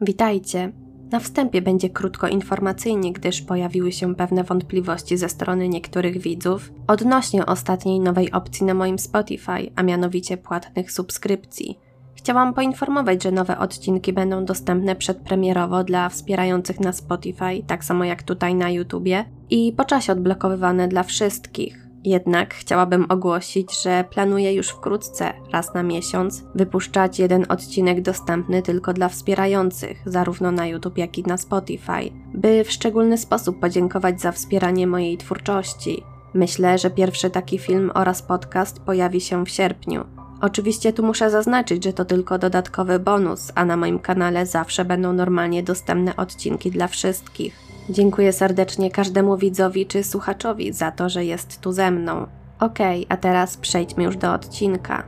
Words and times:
Witajcie. 0.00 0.72
Na 1.10 1.20
wstępie 1.20 1.62
będzie 1.62 1.90
krótko 1.90 2.28
informacyjnie, 2.28 3.12
gdyż 3.12 3.42
pojawiły 3.42 3.92
się 3.92 4.14
pewne 4.14 4.44
wątpliwości 4.44 5.16
ze 5.16 5.28
strony 5.28 5.68
niektórych 5.68 6.18
widzów 6.18 6.72
odnośnie 6.86 7.46
ostatniej 7.46 8.00
nowej 8.00 8.32
opcji 8.32 8.66
na 8.66 8.74
moim 8.74 8.98
Spotify, 8.98 9.70
a 9.76 9.82
mianowicie 9.82 10.36
płatnych 10.36 10.92
subskrypcji. 10.92 11.78
Chciałam 12.14 12.54
poinformować, 12.54 13.22
że 13.22 13.32
nowe 13.32 13.58
odcinki 13.58 14.12
będą 14.12 14.44
dostępne 14.44 14.96
przedpremierowo 14.96 15.84
dla 15.84 16.08
wspierających 16.08 16.80
na 16.80 16.92
Spotify, 16.92 17.62
tak 17.66 17.84
samo 17.84 18.04
jak 18.04 18.22
tutaj 18.22 18.54
na 18.54 18.70
YouTubie, 18.70 19.24
i 19.50 19.72
po 19.72 19.84
czasie 19.84 20.12
odblokowywane 20.12 20.88
dla 20.88 21.02
wszystkich. 21.02 21.85
Jednak 22.06 22.54
chciałabym 22.54 23.06
ogłosić, 23.08 23.82
że 23.82 24.04
planuję 24.10 24.52
już 24.52 24.68
wkrótce, 24.68 25.32
raz 25.52 25.74
na 25.74 25.82
miesiąc, 25.82 26.44
wypuszczać 26.54 27.18
jeden 27.18 27.46
odcinek 27.48 28.02
dostępny 28.02 28.62
tylko 28.62 28.92
dla 28.92 29.08
wspierających, 29.08 30.02
zarówno 30.06 30.52
na 30.52 30.66
YouTube, 30.66 30.98
jak 30.98 31.18
i 31.18 31.22
na 31.22 31.36
Spotify, 31.36 32.10
by 32.34 32.64
w 32.64 32.72
szczególny 32.72 33.18
sposób 33.18 33.60
podziękować 33.60 34.20
za 34.20 34.32
wspieranie 34.32 34.86
mojej 34.86 35.18
twórczości. 35.18 36.02
Myślę, 36.34 36.78
że 36.78 36.90
pierwszy 36.90 37.30
taki 37.30 37.58
film 37.58 37.90
oraz 37.94 38.22
podcast 38.22 38.80
pojawi 38.80 39.20
się 39.20 39.44
w 39.44 39.50
sierpniu. 39.50 40.04
Oczywiście 40.40 40.92
tu 40.92 41.02
muszę 41.02 41.30
zaznaczyć, 41.30 41.84
że 41.84 41.92
to 41.92 42.04
tylko 42.04 42.38
dodatkowy 42.38 42.98
bonus, 42.98 43.52
a 43.54 43.64
na 43.64 43.76
moim 43.76 43.98
kanale 43.98 44.46
zawsze 44.46 44.84
będą 44.84 45.12
normalnie 45.12 45.62
dostępne 45.62 46.16
odcinki 46.16 46.70
dla 46.70 46.88
wszystkich. 46.88 47.65
Dziękuję 47.90 48.32
serdecznie 48.32 48.90
każdemu 48.90 49.36
widzowi 49.36 49.86
czy 49.86 50.04
słuchaczowi 50.04 50.72
za 50.72 50.90
to, 50.90 51.08
że 51.08 51.24
jest 51.24 51.60
tu 51.60 51.72
ze 51.72 51.90
mną. 51.90 52.26
Okej, 52.60 53.04
okay, 53.04 53.16
a 53.16 53.20
teraz 53.20 53.56
przejdźmy 53.56 54.04
już 54.04 54.16
do 54.16 54.32
odcinka. 54.32 55.02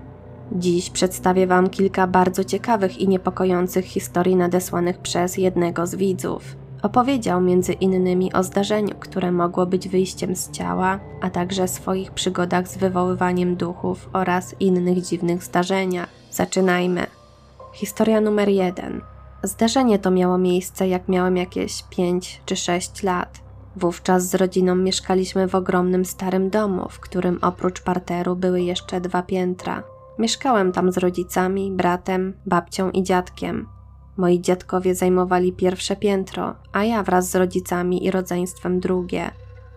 Dziś 0.53 0.91
przedstawię 0.91 1.47
Wam 1.47 1.71
kilka 1.71 2.07
bardzo 2.07 2.45
ciekawych 2.45 2.99
i 2.99 3.09
niepokojących 3.09 3.85
historii 3.85 4.37
nadesłanych 4.37 4.99
przez 4.99 5.37
jednego 5.37 5.87
z 5.87 5.95
widzów. 5.95 6.57
Opowiedział 6.83 7.41
między 7.41 7.73
innymi 7.73 8.33
o 8.33 8.43
zdarzeniu, 8.43 8.95
które 9.01 9.33
mogło 9.33 9.67
być 9.67 9.89
wyjściem 9.89 10.37
z 10.37 10.51
ciała, 10.51 11.01
a 11.21 11.31
także 11.31 11.69
swoich 11.69 12.13
przygodach 12.13 12.69
z 12.69 12.77
wywoływaniem 12.77 13.57
duchów 13.57 14.09
oraz 14.13 14.55
innych 14.61 15.03
dziwnych 15.03 15.45
zdarzeniach. 15.45 16.09
Zaczynajmy. 16.31 17.07
Historia 17.75 18.21
numer 18.21 18.49
jeden. 18.49 19.01
Zdarzenie 19.43 19.99
to 19.99 20.11
miało 20.11 20.39
miejsce, 20.39 20.89
jak 20.89 21.09
miałem 21.09 21.37
jakieś 21.37 21.83
5 21.83 22.41
czy 22.47 22.57
6 22.57 23.03
lat. 23.03 23.41
Wówczas 23.77 24.29
z 24.29 24.35
rodziną 24.35 24.75
mieszkaliśmy 24.75 25.49
w 25.49 25.55
ogromnym 25.55 26.05
starym 26.05 26.51
domu, 26.51 26.89
w 26.91 27.01
którym 27.01 27.39
oprócz 27.43 27.83
parteru 27.83 28.37
były 28.37 28.61
jeszcze 28.61 29.01
dwa 29.01 29.23
piętra. 29.23 29.83
Mieszkałem 30.19 30.73
tam 30.73 30.93
z 30.93 30.99
rodzicami, 30.99 31.73
bratem, 31.73 32.35
babcią 32.47 32.91
i 32.91 33.03
dziadkiem. 33.03 33.69
Moi 34.17 34.41
dziadkowie 34.41 34.95
zajmowali 34.95 35.53
pierwsze 35.53 35.97
piętro, 35.97 36.55
a 36.73 36.85
ja 36.85 37.03
wraz 37.03 37.31
z 37.31 37.35
rodzicami 37.35 38.05
i 38.05 38.11
rodzeństwem 38.11 38.81
drugie. 38.81 39.31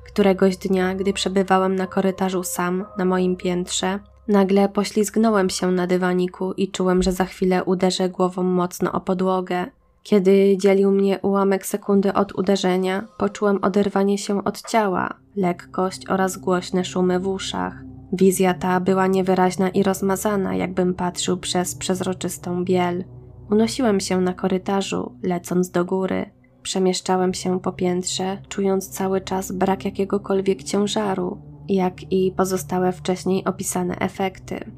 Któregoś 0.06 0.58
dnia, 0.58 0.96
gdy 0.96 1.14
przebywałem 1.14 1.76
na 1.76 1.88
korytarzu 1.88 2.44
sam 2.44 2.86
na 2.98 3.06
moim 3.06 3.36
piętrze, 3.36 4.00
Nagle 4.32 4.70
poślizgnąłem 4.70 5.50
się 5.50 5.72
na 5.72 5.88
dywaniku 5.88 6.54
i 6.54 6.68
czułem, 6.68 7.04
że 7.04 7.12
za 7.12 7.26
chwilę 7.26 7.64
uderzę 7.64 8.10
głową 8.10 8.44
mocno 8.44 8.92
o 8.92 9.02
podłogę. 9.02 9.66
Kiedy 10.04 10.58
dzielił 10.58 10.92
mnie 10.92 11.20
ułamek 11.20 11.66
sekundy 11.66 12.14
od 12.14 12.40
uderzenia, 12.40 13.08
poczułem 13.18 13.60
oderwanie 13.62 14.18
się 14.18 14.44
od 14.44 14.62
ciała, 14.70 15.14
lekkość 15.36 16.10
oraz 16.10 16.38
głośne 16.38 16.86
szumy 16.86 17.20
w 17.20 17.28
uszach. 17.28 17.84
Wizja 18.14 18.54
ta 18.54 18.80
była 18.80 19.08
niewyraźna 19.08 19.70
i 19.70 19.84
rozmazana, 19.84 20.56
jakbym 20.56 20.94
patrzył 20.94 21.38
przez 21.38 21.76
przezroczystą 21.76 22.66
biel. 22.66 23.04
Unosiłem 23.50 24.00
się 24.00 24.22
na 24.22 24.34
korytarzu, 24.34 25.16
lecąc 25.24 25.70
do 25.70 25.86
góry. 25.86 26.26
Przemieszczałem 26.64 27.34
się 27.34 27.60
po 27.60 27.72
piętrze, 27.72 28.42
czując 28.50 28.90
cały 28.90 29.22
czas 29.22 29.52
brak 29.52 29.86
jakiegokolwiek 29.86 30.64
ciężaru, 30.64 31.51
jak 31.70 32.12
i 32.12 32.34
pozostałe 32.38 32.92
wcześniej 32.92 33.46
opisane 33.46 33.96
efekty. 34.00 34.72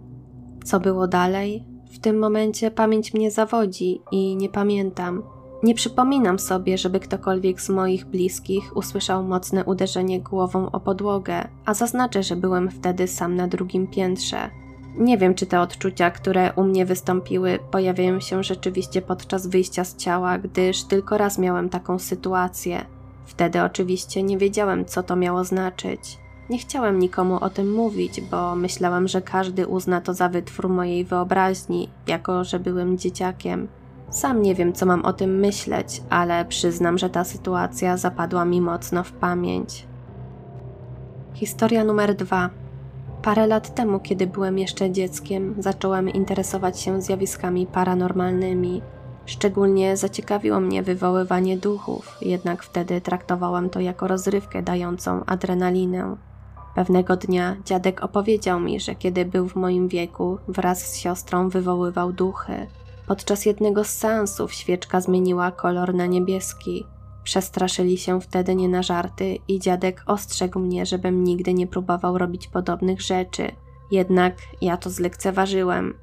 Co 0.63 0.79
było 0.79 1.07
dalej? 1.07 1.65
W 1.91 1.99
tym 1.99 2.19
momencie 2.19 2.71
pamięć 2.71 3.13
mnie 3.13 3.31
zawodzi 3.31 4.01
i 4.11 4.35
nie 4.35 4.49
pamiętam. 4.49 5.23
Nie 5.63 5.75
przypominam 5.75 6.39
sobie, 6.39 6.77
żeby 6.77 6.99
ktokolwiek 6.99 7.61
z 7.61 7.69
moich 7.69 8.05
bliskich 8.05 8.77
usłyszał 8.77 9.23
mocne 9.23 9.65
uderzenie 9.65 10.21
głową 10.21 10.71
o 10.71 10.79
podłogę, 10.79 11.47
a 11.65 11.73
zaznaczę, 11.73 12.23
że 12.23 12.35
byłem 12.35 12.71
wtedy 12.71 13.07
sam 13.07 13.35
na 13.35 13.47
drugim 13.47 13.87
piętrze. 13.87 14.49
Nie 14.97 15.17
wiem, 15.17 15.35
czy 15.35 15.45
te 15.45 15.61
odczucia, 15.61 16.11
które 16.11 16.53
u 16.55 16.63
mnie 16.63 16.85
wystąpiły, 16.85 17.59
pojawiają 17.71 18.19
się 18.19 18.43
rzeczywiście 18.43 19.01
podczas 19.01 19.47
wyjścia 19.47 19.83
z 19.83 19.95
ciała, 19.95 20.37
gdyż 20.37 20.83
tylko 20.83 21.17
raz 21.17 21.37
miałem 21.37 21.69
taką 21.69 21.99
sytuację. 21.99 22.85
Wtedy 23.25 23.61
oczywiście 23.61 24.23
nie 24.23 24.37
wiedziałem, 24.37 24.85
co 24.85 25.03
to 25.03 25.15
miało 25.15 25.43
znaczyć. 25.43 26.22
Nie 26.49 26.57
chciałem 26.57 26.99
nikomu 26.99 27.35
o 27.35 27.49
tym 27.49 27.73
mówić, 27.73 28.21
bo 28.21 28.55
myślałem, 28.55 29.07
że 29.07 29.21
każdy 29.21 29.67
uzna 29.67 30.01
to 30.01 30.13
za 30.13 30.29
wytwór 30.29 30.69
mojej 30.69 31.05
wyobraźni, 31.05 31.89
jako 32.07 32.43
że 32.43 32.59
byłem 32.59 32.97
dzieciakiem. 32.97 33.67
Sam 34.09 34.41
nie 34.41 34.55
wiem, 34.55 34.73
co 34.73 34.85
mam 34.85 35.05
o 35.05 35.13
tym 35.13 35.39
myśleć, 35.39 36.01
ale 36.09 36.45
przyznam, 36.45 36.97
że 36.97 37.09
ta 37.09 37.23
sytuacja 37.23 37.97
zapadła 37.97 38.45
mi 38.45 38.61
mocno 38.61 39.03
w 39.03 39.11
pamięć. 39.11 39.87
Historia 41.33 41.83
numer 41.83 42.15
dwa. 42.15 42.49
Parę 43.21 43.47
lat 43.47 43.75
temu, 43.75 43.99
kiedy 43.99 44.27
byłem 44.27 44.59
jeszcze 44.59 44.91
dzieckiem, 44.91 45.55
zacząłem 45.59 46.09
interesować 46.09 46.79
się 46.79 47.01
zjawiskami 47.01 47.67
paranormalnymi. 47.67 48.81
Szczególnie 49.25 49.97
zaciekawiło 49.97 50.59
mnie 50.59 50.83
wywoływanie 50.83 51.57
duchów, 51.57 52.17
jednak 52.21 52.63
wtedy 52.63 53.01
traktowałem 53.01 53.69
to 53.69 53.79
jako 53.79 54.07
rozrywkę 54.07 54.63
dającą 54.63 55.25
adrenalinę. 55.25 56.15
Pewnego 56.75 57.15
dnia 57.17 57.55
dziadek 57.65 58.03
opowiedział 58.03 58.59
mi, 58.59 58.79
że 58.79 58.95
kiedy 58.95 59.25
był 59.25 59.49
w 59.49 59.55
moim 59.55 59.87
wieku, 59.87 60.37
wraz 60.47 60.91
z 60.91 60.97
siostrą 60.97 61.49
wywoływał 61.49 62.13
duchy. 62.13 62.67
Podczas 63.07 63.45
jednego 63.45 63.83
z 63.83 63.89
seansów 63.89 64.53
świeczka 64.53 65.01
zmieniła 65.01 65.51
kolor 65.51 65.93
na 65.93 66.05
niebieski. 66.05 66.85
Przestraszyli 67.23 67.97
się 67.97 68.21
wtedy 68.21 68.55
nie 68.55 68.69
na 68.69 68.83
żarty 68.83 69.37
i 69.47 69.59
dziadek 69.59 70.03
ostrzegł 70.05 70.59
mnie, 70.59 70.85
żebym 70.85 71.23
nigdy 71.23 71.53
nie 71.53 71.67
próbował 71.67 72.17
robić 72.17 72.47
podobnych 72.47 73.01
rzeczy. 73.01 73.51
Jednak 73.91 74.35
ja 74.61 74.77
to 74.77 74.89
zlekceważyłem. 74.89 75.93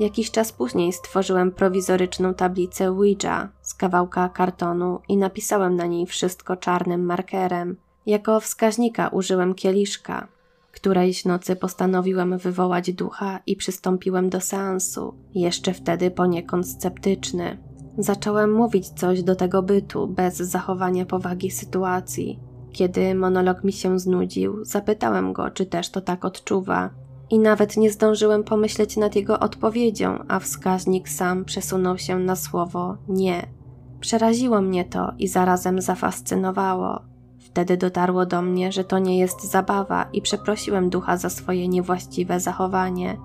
Jakiś 0.00 0.30
czas 0.30 0.52
później 0.52 0.92
stworzyłem 0.92 1.52
prowizoryczną 1.52 2.34
tablicę 2.34 2.88
Ouija 2.88 3.48
z 3.62 3.74
kawałka 3.74 4.28
kartonu 4.28 5.00
i 5.08 5.16
napisałem 5.16 5.76
na 5.76 5.86
niej 5.86 6.06
wszystko 6.06 6.56
czarnym 6.56 7.04
markerem. 7.04 7.76
Jako 8.06 8.40
wskaźnika 8.40 9.08
użyłem 9.08 9.54
kieliszka. 9.54 10.28
Którejś 10.72 11.24
nocy 11.24 11.56
postanowiłem 11.56 12.38
wywołać 12.38 12.92
ducha 12.92 13.40
i 13.46 13.56
przystąpiłem 13.56 14.30
do 14.30 14.40
seansu, 14.40 15.14
jeszcze 15.34 15.74
wtedy 15.74 16.10
poniekąd 16.10 16.68
sceptyczny. 16.68 17.58
Zacząłem 17.98 18.52
mówić 18.52 18.88
coś 18.88 19.22
do 19.22 19.36
tego 19.36 19.62
bytu 19.62 20.06
bez 20.06 20.36
zachowania 20.36 21.06
powagi 21.06 21.50
sytuacji. 21.50 22.38
Kiedy 22.72 23.14
monolog 23.14 23.64
mi 23.64 23.72
się 23.72 23.98
znudził, 23.98 24.64
zapytałem 24.64 25.32
go, 25.32 25.50
czy 25.50 25.66
też 25.66 25.90
to 25.90 26.00
tak 26.00 26.24
odczuwa. 26.24 26.90
I 27.30 27.38
nawet 27.38 27.76
nie 27.76 27.90
zdążyłem 27.90 28.44
pomyśleć 28.44 28.96
nad 28.96 29.16
jego 29.16 29.40
odpowiedzią, 29.40 30.18
a 30.28 30.38
wskaźnik 30.38 31.08
sam 31.08 31.44
przesunął 31.44 31.98
się 31.98 32.18
na 32.18 32.36
słowo 32.36 32.96
nie. 33.08 33.46
Przeraziło 34.00 34.60
mnie 34.60 34.84
to 34.84 35.12
i 35.18 35.28
zarazem 35.28 35.80
zafascynowało. 35.80 37.02
Wtedy 37.40 37.76
dotarło 37.76 38.26
do 38.26 38.42
mnie, 38.42 38.72
że 38.72 38.84
to 38.84 38.98
nie 38.98 39.18
jest 39.18 39.50
zabawa 39.50 40.06
i 40.12 40.22
przeprosiłem 40.22 40.90
ducha 40.90 41.16
za 41.16 41.30
swoje 41.30 41.68
niewłaściwe 41.68 42.40
zachowanie. 42.40 43.16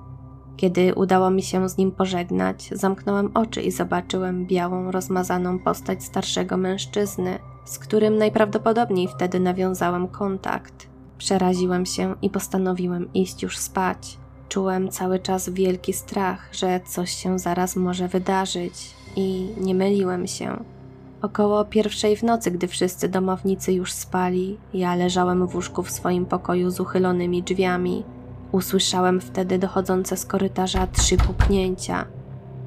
Kiedy 0.58 0.96
udało 0.96 1.30
mi 1.30 1.44
się 1.44 1.70
z 1.70 1.78
nim 1.78 1.92
pożegnać, 1.92 2.70
zamknąłem 2.72 3.32
oczy 3.34 3.62
i 3.62 3.72
zobaczyłem 3.72 4.46
białą, 4.46 4.92
rozmazaną 4.92 5.60
postać 5.60 6.04
starszego 6.04 6.58
mężczyzny, 6.58 7.40
z 7.66 7.80
którym 7.80 8.18
najprawdopodobniej 8.18 9.08
wtedy 9.08 9.40
nawiązałem 9.40 10.08
kontakt. 10.08 10.88
Przeraziłem 11.18 11.86
się 11.86 12.16
i 12.22 12.30
postanowiłem 12.30 13.14
iść 13.14 13.44
już 13.44 13.58
spać. 13.58 14.18
Czułem 14.50 14.90
cały 14.90 15.20
czas 15.20 15.50
wielki 15.50 15.94
strach, 15.94 16.50
że 16.52 16.80
coś 16.86 17.12
się 17.12 17.40
zaraz 17.40 17.76
może 17.76 18.08
wydarzyć 18.08 18.96
i 19.16 19.50
nie 19.58 19.76
myliłem 19.76 20.28
się. 20.28 20.75
Około 21.26 21.66
pierwszej 21.66 22.16
w 22.16 22.24
nocy, 22.24 22.52
gdy 22.52 22.68
wszyscy 22.68 23.10
domownicy 23.10 23.74
już 23.74 23.94
spali, 23.94 24.58
ja 24.74 24.96
leżałem 24.96 25.48
w 25.48 25.56
łóżku 25.56 25.84
w 25.84 25.92
swoim 25.92 26.26
pokoju 26.26 26.70
z 26.70 26.80
uchylonymi 26.80 27.44
drzwiami. 27.44 28.04
Usłyszałem 28.52 29.22
wtedy 29.22 29.60
dochodzące 29.60 30.18
z 30.18 30.26
korytarza 30.26 30.88
trzy 30.88 31.18
puknięcia. 31.18 32.06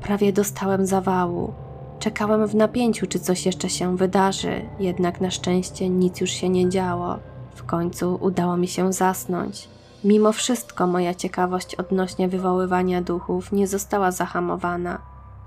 Prawie 0.02 0.32
dostałem 0.32 0.86
zawału. 0.86 1.52
Czekałem 1.98 2.46
w 2.46 2.54
napięciu, 2.54 3.06
czy 3.06 3.18
coś 3.18 3.46
jeszcze 3.46 3.68
się 3.68 3.96
wydarzy, 3.96 4.62
jednak 4.80 5.20
na 5.20 5.30
szczęście 5.30 5.88
nic 5.88 6.20
już 6.20 6.30
się 6.30 6.48
nie 6.48 6.68
działo. 6.68 7.18
W 7.54 7.64
końcu 7.64 8.18
udało 8.20 8.56
mi 8.56 8.68
się 8.68 8.92
zasnąć. 8.92 9.68
Mimo 10.04 10.32
wszystko 10.32 10.86
moja 10.86 11.14
ciekawość 11.14 11.74
odnośnie 11.74 12.28
wywoływania 12.28 13.02
duchów 13.02 13.52
nie 13.52 13.66
została 13.66 14.10
zahamowana. 14.10 14.98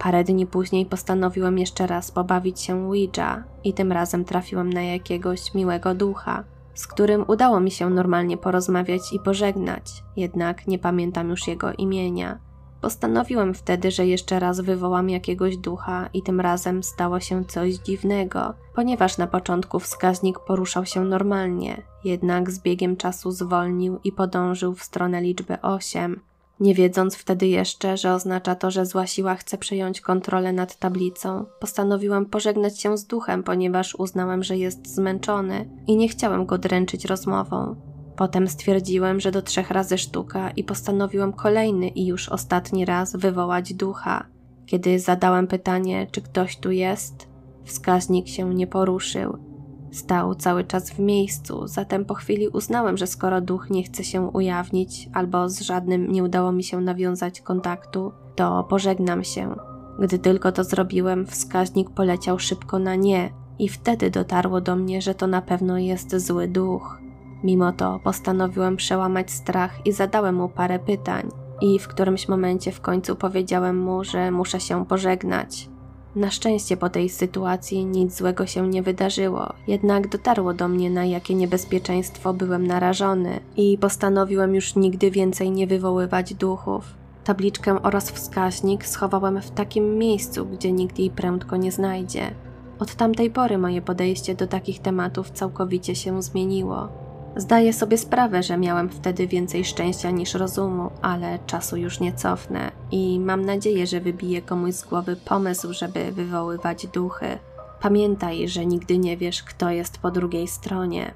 Parę 0.04 0.24
dni 0.24 0.46
później 0.46 0.86
postanowiłem 0.86 1.58
jeszcze 1.58 1.88
raz 1.88 2.12
pobawić 2.12 2.60
się 2.60 2.86
Ouija 2.86 3.44
i 3.64 3.74
tym 3.74 3.92
razem 3.92 4.26
trafiłem 4.26 4.74
na 4.74 4.82
jakiegoś 4.82 5.54
miłego 5.54 5.96
ducha, 5.96 6.44
z 6.74 6.88
którym 6.88 7.26
udało 7.28 7.60
mi 7.60 7.72
się 7.72 7.90
normalnie 7.90 8.38
porozmawiać 8.38 9.14
i 9.14 9.20
pożegnać, 9.20 10.04
jednak 10.16 10.68
nie 10.68 10.80
pamiętam 10.80 11.30
już 11.30 11.48
jego 11.48 11.74
imienia. 11.74 12.40
Postanowiłem 12.82 13.54
wtedy, 13.54 13.92
że 13.92 14.08
jeszcze 14.08 14.40
raz 14.40 14.60
wywołam 14.60 15.10
jakiegoś 15.10 15.58
ducha 15.58 16.10
i 16.14 16.24
tym 16.24 16.40
razem 16.40 16.84
stało 16.84 17.20
się 17.20 17.46
coś 17.46 17.74
dziwnego, 17.74 18.54
ponieważ 18.76 19.18
na 19.18 19.28
początku 19.28 19.80
wskaźnik 19.80 20.40
poruszał 20.40 20.86
się 20.86 21.06
normalnie, 21.06 21.82
jednak 22.04 22.52
z 22.52 22.60
biegiem 22.60 22.98
czasu 22.98 23.32
zwolnił 23.32 24.00
i 24.04 24.12
podążył 24.12 24.74
w 24.74 24.84
stronę 24.84 25.22
liczby 25.22 25.62
8, 25.62 26.22
nie 26.62 26.76
wiedząc 26.76 27.16
wtedy 27.16 27.48
jeszcze, 27.48 27.98
że 27.98 28.14
oznacza 28.14 28.56
to, 28.56 28.72
że 28.72 28.86
zła 28.86 29.08
siła 29.08 29.36
chce 29.36 29.58
przejąć 29.58 30.02
kontrolę 30.02 30.54
nad 30.54 30.76
tablicą, 30.76 31.46
postanowiłem 31.60 32.26
pożegnać 32.26 32.82
się 32.82 32.98
z 32.98 33.06
duchem, 33.06 33.44
ponieważ 33.44 33.96
uznałem, 33.96 34.44
że 34.44 34.58
jest 34.58 34.96
zmęczony 34.96 35.70
i 35.88 35.96
nie 35.96 36.08
chciałem 36.08 36.46
go 36.46 36.58
dręczyć 36.58 37.06
rozmową. 37.06 37.76
Potem 38.16 38.48
stwierdziłem, 38.48 39.20
że 39.20 39.32
do 39.32 39.42
trzech 39.42 39.72
razy 39.72 39.98
sztuka 39.98 40.52
i 40.52 40.64
postanowiłem 40.64 41.34
kolejny 41.34 41.88
i 41.88 42.06
już 42.06 42.30
ostatni 42.30 42.86
raz 42.86 43.16
wywołać 43.16 43.74
ducha. 43.74 44.26
Kiedy 44.66 45.00
zadałem 45.00 45.48
pytanie, 45.48 46.08
czy 46.12 46.22
ktoś 46.22 46.58
tu 46.58 46.72
jest, 46.72 47.28
wskaźnik 47.64 48.28
się 48.28 48.54
nie 48.56 48.68
poruszył 48.68 49.51
Stał 49.92 50.36
cały 50.36 50.64
czas 50.64 50.92
w 50.92 51.00
miejscu, 51.00 51.68
zatem 51.68 52.06
po 52.06 52.14
chwili 52.14 52.48
uznałem, 52.48 52.98
że 52.98 53.08
skoro 53.08 53.42
duch 53.42 53.70
nie 53.70 53.84
chce 53.84 54.04
się 54.04 54.22
ujawnić 54.22 55.10
albo 55.14 55.50
z 55.50 55.62
żadnym 55.62 56.12
nie 56.12 56.24
udało 56.24 56.52
mi 56.52 56.64
się 56.64 56.82
nawiązać 56.82 57.42
kontaktu, 57.42 58.12
to 58.36 58.64
pożegnam 58.64 59.24
się. 59.24 59.56
Gdy 60.00 60.20
tylko 60.20 60.52
to 60.52 60.64
zrobiłem, 60.64 61.28
wskaźnik 61.28 61.90
poleciał 61.90 62.40
szybko 62.40 62.80
na 62.80 62.96
nie 62.96 63.30
i 63.60 63.70
wtedy 63.70 64.12
dotarło 64.12 64.62
do 64.62 64.76
mnie, 64.76 65.02
że 65.02 65.16
to 65.16 65.28
na 65.28 65.42
pewno 65.42 65.78
jest 65.78 66.18
zły 66.28 66.48
duch. 66.48 67.02
Mimo 67.44 67.72
to 67.72 68.00
postanowiłem 68.04 68.76
przełamać 68.76 69.32
strach 69.32 69.86
i 69.86 69.92
zadałem 69.92 70.36
mu 70.36 70.50
parę 70.50 70.80
pytań, 70.80 71.30
i 71.62 71.80
w 71.80 71.88
którymś 71.88 72.28
momencie 72.28 72.72
w 72.72 72.82
końcu 72.82 73.16
powiedziałem 73.16 73.80
mu, 73.80 74.04
że 74.04 74.32
muszę 74.32 74.60
się 74.60 74.86
pożegnać. 74.86 75.71
Na 76.16 76.32
szczęście 76.32 76.78
po 76.78 76.90
tej 76.90 77.10
sytuacji 77.10 77.86
nic 77.86 78.18
złego 78.18 78.46
się 78.46 78.68
nie 78.68 78.84
wydarzyło, 78.84 79.54
jednak 79.68 80.08
dotarło 80.08 80.54
do 80.54 80.68
mnie, 80.68 80.90
na 80.90 81.06
jakie 81.06 81.36
niebezpieczeństwo 81.36 82.34
byłem 82.34 82.68
narażony 82.68 83.40
i 83.58 83.78
postanowiłem 83.78 84.56
już 84.56 84.76
nigdy 84.76 85.12
więcej 85.12 85.52
nie 85.52 85.68
wywoływać 85.68 86.34
duchów. 86.34 86.84
Tabliczkę 87.24 87.82
oraz 87.82 88.12
wskaźnik 88.12 88.86
schowałem 88.86 89.42
w 89.42 89.52
takim 89.52 89.98
miejscu, 89.98 90.46
gdzie 90.46 90.72
nikt 90.72 91.00
jej 91.00 91.10
prędko 91.10 91.58
nie 91.58 91.72
znajdzie. 91.72 92.32
Od 92.80 92.96
tamtej 92.96 93.32
pory 93.32 93.58
moje 93.58 93.82
podejście 93.82 94.36
do 94.36 94.48
takich 94.48 94.80
tematów 94.80 95.32
całkowicie 95.32 95.96
się 95.96 96.22
zmieniło. 96.22 96.90
Zdaję 97.36 97.74
sobie 97.74 97.98
sprawę, 97.98 98.44
że 98.44 98.58
miałem 98.58 98.90
wtedy 98.90 99.28
więcej 99.28 99.66
szczęścia 99.66 100.12
niż 100.12 100.34
rozumu, 100.34 100.92
ale 101.02 101.40
czasu 101.40 101.78
już 101.78 102.00
nie 102.00 102.14
cofnę 102.14 102.72
i 102.92 103.20
mam 103.20 103.46
nadzieję, 103.46 103.88
że 103.88 104.02
wybije 104.02 104.42
komuś 104.42 104.74
z 104.74 104.84
głowy 104.84 105.16
pomysł, 105.16 105.74
żeby 105.74 106.12
wywoływać 106.12 106.88
duchy. 106.88 107.38
Pamiętaj, 107.82 108.50
że 108.50 108.66
nigdy 108.66 108.98
nie 108.98 109.18
wiesz, 109.18 109.44
kto 109.44 109.70
jest 109.70 109.98
po 109.98 110.12
drugiej 110.12 110.48
stronie. 110.48 111.14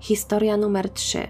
Historia 0.00 0.56
numer 0.56 0.90
3. 0.90 1.28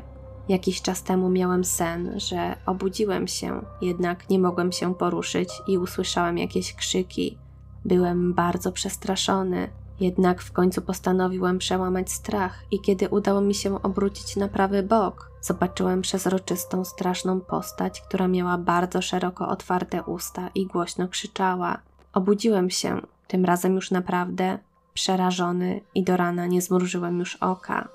Jakiś 0.48 0.82
czas 0.82 1.02
temu 1.02 1.30
miałem 1.30 1.64
sen, 1.64 2.20
że 2.20 2.56
obudziłem 2.66 3.28
się, 3.28 3.62
jednak 3.82 4.30
nie 4.30 4.38
mogłem 4.38 4.72
się 4.72 4.94
poruszyć 4.94 5.48
i 5.66 5.78
usłyszałem 5.78 6.38
jakieś 6.38 6.74
krzyki. 6.74 7.38
Byłem 7.84 8.34
bardzo 8.34 8.72
przestraszony. 8.72 9.68
Jednak 10.02 10.42
w 10.42 10.52
końcu 10.52 10.82
postanowiłem 10.82 11.58
przełamać 11.58 12.12
strach 12.12 12.64
i 12.70 12.80
kiedy 12.80 13.08
udało 13.08 13.40
mi 13.40 13.54
się 13.54 13.82
obrócić 13.82 14.36
na 14.36 14.48
prawy 14.48 14.82
bok, 14.82 15.30
zobaczyłem 15.40 16.02
przezroczystą, 16.02 16.84
straszną 16.84 17.40
postać, 17.40 18.00
która 18.00 18.28
miała 18.28 18.58
bardzo 18.58 19.02
szeroko 19.02 19.48
otwarte 19.48 20.02
usta 20.02 20.50
i 20.54 20.66
głośno 20.66 21.08
krzyczała. 21.08 21.78
Obudziłem 22.12 22.70
się, 22.70 23.00
tym 23.28 23.44
razem 23.44 23.74
już 23.74 23.90
naprawdę, 23.90 24.58
przerażony 24.94 25.80
i 25.94 26.04
do 26.04 26.16
rana 26.16 26.46
nie 26.46 26.62
zmrużyłem 26.62 27.18
już 27.18 27.36
oka. 27.36 27.88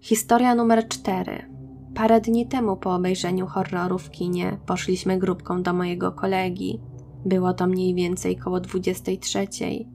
Historia 0.00 0.54
numer 0.54 0.88
4. 0.88 1.50
Parę 1.94 2.20
dni 2.20 2.46
temu 2.46 2.76
po 2.76 2.94
obejrzeniu 2.94 3.46
horroru 3.46 3.98
w 3.98 4.10
kinie 4.10 4.58
poszliśmy 4.66 5.18
grupką 5.18 5.62
do 5.62 5.72
mojego 5.72 6.12
kolegi, 6.12 6.80
było 7.26 7.54
to 7.54 7.66
mniej 7.66 7.94
więcej 7.94 8.36
koło 8.36 8.60
23 8.60 9.46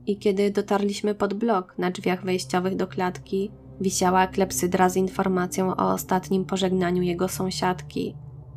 i 0.06 0.18
kiedy 0.18 0.50
dotarliśmy 0.50 1.14
pod 1.14 1.34
blok 1.34 1.74
na 1.78 1.90
drzwiach 1.90 2.24
wejściowych 2.24 2.76
do 2.76 2.86
klatki, 2.86 3.50
wisiała 3.80 4.26
klepsydra 4.26 4.88
z 4.88 4.96
informacją 4.96 5.76
o 5.76 5.92
ostatnim 5.92 6.44
pożegnaniu 6.44 7.02
jego 7.02 7.28
sąsiadki. 7.28 8.14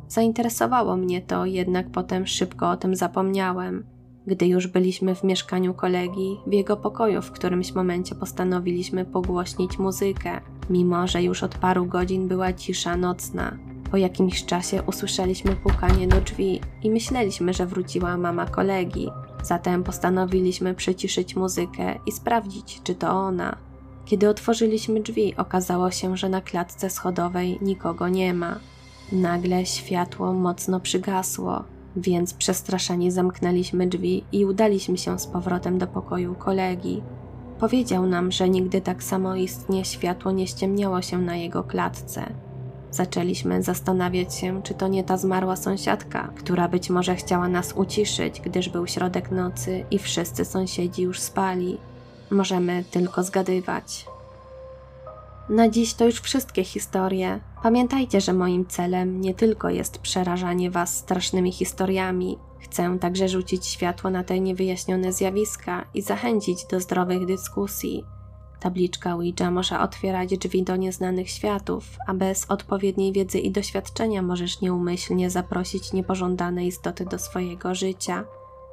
Zainteresowało 0.08 0.96
mnie 0.96 1.22
to, 1.22 1.46
jednak 1.46 1.90
potem 1.90 2.26
szybko 2.26 2.70
o 2.70 2.76
tym 2.76 2.96
zapomniałem. 2.96 3.86
Gdy 4.26 4.46
już 4.46 4.66
byliśmy 4.66 5.14
w 5.14 5.24
mieszkaniu 5.24 5.74
kolegi, 5.74 6.36
w 6.46 6.52
jego 6.52 6.76
pokoju 6.76 7.22
w 7.22 7.30
którymś 7.30 7.74
momencie 7.74 8.14
postanowiliśmy 8.14 9.04
pogłośnić 9.04 9.78
muzykę, 9.78 10.40
mimo 10.70 11.06
że 11.06 11.22
już 11.22 11.42
od 11.42 11.54
paru 11.58 11.86
godzin 11.86 12.28
była 12.28 12.52
cisza 12.52 12.96
nocna. 12.96 13.58
Po 13.90 13.96
jakimś 13.96 14.44
czasie 14.44 14.82
usłyszeliśmy 14.82 15.56
pukanie 15.56 16.08
do 16.08 16.20
drzwi 16.20 16.60
i 16.82 16.90
myśleliśmy, 16.90 17.52
że 17.52 17.66
wróciła 17.66 18.16
mama 18.16 18.46
kolegi. 18.46 19.08
Zatem 19.42 19.84
postanowiliśmy 19.84 20.74
przyciszyć 20.74 21.36
muzykę 21.36 21.98
i 22.06 22.12
sprawdzić, 22.12 22.80
czy 22.84 22.94
to 22.94 23.10
ona. 23.10 23.56
Kiedy 24.04 24.28
otworzyliśmy 24.28 25.00
drzwi, 25.00 25.36
okazało 25.36 25.90
się, 25.90 26.16
że 26.16 26.28
na 26.28 26.40
klatce 26.40 26.90
schodowej 26.90 27.58
nikogo 27.62 28.08
nie 28.08 28.34
ma. 28.34 28.58
Nagle 29.12 29.66
światło 29.66 30.32
mocno 30.32 30.80
przygasło, 30.80 31.64
więc 31.96 32.34
przestraszeni 32.34 33.10
zamknęliśmy 33.10 33.86
drzwi 33.86 34.24
i 34.32 34.44
udaliśmy 34.44 34.98
się 34.98 35.18
z 35.18 35.26
powrotem 35.26 35.78
do 35.78 35.86
pokoju 35.86 36.34
kolegi. 36.34 37.02
Powiedział 37.60 38.06
nam, 38.06 38.32
że 38.32 38.48
nigdy 38.48 38.80
tak 38.80 39.02
samoistnie 39.02 39.84
światło 39.84 40.32
nie 40.32 40.46
ściemniało 40.46 41.02
się 41.02 41.18
na 41.18 41.36
jego 41.36 41.64
klatce. 41.64 42.45
Zaczęliśmy 42.96 43.62
zastanawiać 43.62 44.34
się, 44.34 44.62
czy 44.62 44.74
to 44.74 44.88
nie 44.88 45.04
ta 45.04 45.16
zmarła 45.16 45.56
sąsiadka, 45.56 46.32
która 46.36 46.68
być 46.68 46.90
może 46.90 47.16
chciała 47.16 47.48
nas 47.48 47.72
uciszyć, 47.72 48.40
gdyż 48.40 48.68
był 48.68 48.86
środek 48.86 49.30
nocy 49.30 49.84
i 49.90 49.98
wszyscy 49.98 50.44
sąsiedzi 50.44 51.02
już 51.02 51.20
spali. 51.20 51.78
Możemy 52.30 52.84
tylko 52.90 53.22
zgadywać. 53.22 54.06
Na 55.48 55.68
dziś 55.68 55.94
to 55.94 56.04
już 56.04 56.20
wszystkie 56.20 56.64
historie. 56.64 57.40
Pamiętajcie, 57.62 58.20
że 58.20 58.32
moim 58.32 58.66
celem 58.66 59.20
nie 59.20 59.34
tylko 59.34 59.70
jest 59.70 59.98
przerażanie 59.98 60.70
Was 60.70 60.96
strasznymi 60.96 61.52
historiami. 61.52 62.38
Chcę 62.60 62.98
także 63.00 63.28
rzucić 63.28 63.66
światło 63.66 64.10
na 64.10 64.24
te 64.24 64.40
niewyjaśnione 64.40 65.12
zjawiska 65.12 65.84
i 65.94 66.02
zachęcić 66.02 66.64
do 66.70 66.80
zdrowych 66.80 67.26
dyskusji. 67.26 68.04
Tabliczka 68.66 69.14
Ouija 69.14 69.50
może 69.50 69.80
otwierać 69.80 70.38
drzwi 70.38 70.62
do 70.62 70.76
nieznanych 70.76 71.30
światów, 71.30 71.84
a 72.06 72.14
bez 72.14 72.50
odpowiedniej 72.50 73.12
wiedzy 73.12 73.38
i 73.38 73.50
doświadczenia 73.50 74.22
możesz 74.22 74.60
nieumyślnie 74.60 75.30
zaprosić 75.30 75.92
niepożądane 75.92 76.66
istoty 76.66 77.04
do 77.04 77.18
swojego 77.18 77.74
życia. 77.74 78.24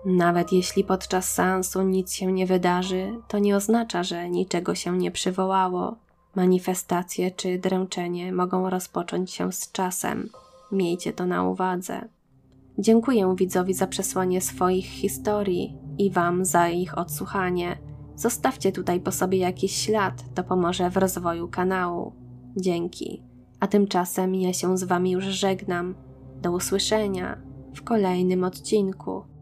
Nawet 0.06 0.52
jeśli 0.52 0.84
podczas 0.84 1.34
seansu 1.34 1.82
nic 1.82 2.14
się 2.14 2.32
nie 2.32 2.46
wydarzy, 2.46 3.20
to 3.28 3.40
nie 3.40 3.56
oznacza, 3.56 4.04
że 4.04 4.30
niczego 4.30 4.76
się 4.76 4.98
nie 4.98 5.12
przywołało. 5.12 5.96
Manifestacje 6.36 7.32
czy 7.32 7.60
dręczenie 7.60 8.32
mogą 8.32 8.70
rozpocząć 8.70 9.32
się 9.32 9.52
z 9.52 9.72
czasem. 9.72 10.30
Miejcie 10.72 11.14
to 11.14 11.26
na 11.26 11.44
uwadze. 11.44 12.08
Dziękuję 12.78 13.36
widzowi 13.38 13.74
za 13.74 13.88
przesłanie 13.88 14.42
swoich 14.42 14.86
historii 14.86 15.78
i 15.98 16.12
Wam 16.12 16.46
za 16.46 16.70
ich 16.70 16.98
odsłuchanie. 16.98 17.93
Zostawcie 18.16 18.72
tutaj 18.72 19.00
po 19.00 19.12
sobie 19.12 19.38
jakiś 19.38 19.76
ślad, 19.76 20.24
to 20.36 20.44
pomoże 20.44 20.90
w 20.90 20.98
rozwoju 20.98 21.48
kanału. 21.48 22.14
Dzięki. 22.58 23.24
A 23.60 23.68
tymczasem 23.68 24.36
ja 24.36 24.54
się 24.54 24.78
z 24.78 24.84
Wami 24.84 25.12
już 25.12 25.24
żegnam. 25.24 25.96
Do 26.42 26.52
usłyszenia 26.52 27.38
w 27.76 27.84
kolejnym 27.84 28.44
odcinku. 28.44 29.33